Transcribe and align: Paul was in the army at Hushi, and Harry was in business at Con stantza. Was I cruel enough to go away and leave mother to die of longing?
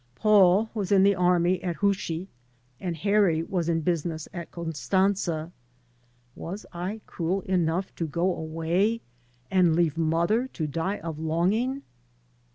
Paul 0.15 0.71
was 0.73 0.91
in 0.91 1.03
the 1.03 1.13
army 1.13 1.61
at 1.61 1.75
Hushi, 1.75 2.25
and 2.79 2.97
Harry 2.97 3.43
was 3.43 3.69
in 3.69 3.81
business 3.81 4.27
at 4.33 4.49
Con 4.49 4.73
stantza. 4.73 5.51
Was 6.35 6.65
I 6.73 7.01
cruel 7.05 7.41
enough 7.41 7.93
to 7.97 8.07
go 8.07 8.35
away 8.35 9.01
and 9.51 9.75
leave 9.75 9.99
mother 9.99 10.47
to 10.53 10.65
die 10.65 10.97
of 11.01 11.19
longing? 11.19 11.83